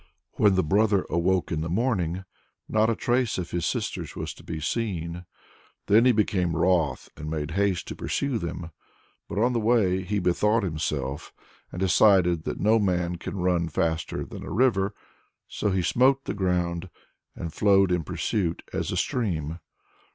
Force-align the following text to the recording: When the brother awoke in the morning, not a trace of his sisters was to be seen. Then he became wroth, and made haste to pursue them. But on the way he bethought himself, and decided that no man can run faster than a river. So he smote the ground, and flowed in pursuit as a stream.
When 0.37 0.55
the 0.55 0.63
brother 0.63 1.05
awoke 1.11 1.51
in 1.51 1.61
the 1.61 1.69
morning, 1.69 2.23
not 2.67 2.89
a 2.89 2.95
trace 2.95 3.37
of 3.37 3.51
his 3.51 3.67
sisters 3.67 4.15
was 4.15 4.33
to 4.33 4.43
be 4.43 4.59
seen. 4.59 5.25
Then 5.85 6.05
he 6.05 6.11
became 6.11 6.55
wroth, 6.55 7.09
and 7.15 7.29
made 7.29 7.51
haste 7.51 7.87
to 7.89 7.95
pursue 7.95 8.39
them. 8.39 8.71
But 9.29 9.37
on 9.37 9.53
the 9.53 9.59
way 9.59 10.01
he 10.01 10.17
bethought 10.17 10.63
himself, 10.63 11.31
and 11.71 11.79
decided 11.79 12.45
that 12.45 12.59
no 12.59 12.79
man 12.79 13.17
can 13.17 13.35
run 13.37 13.67
faster 13.69 14.25
than 14.25 14.41
a 14.41 14.49
river. 14.49 14.95
So 15.47 15.69
he 15.69 15.83
smote 15.83 16.25
the 16.25 16.33
ground, 16.33 16.89
and 17.35 17.53
flowed 17.53 17.91
in 17.91 18.03
pursuit 18.03 18.63
as 18.73 18.91
a 18.91 18.97
stream. 18.97 19.59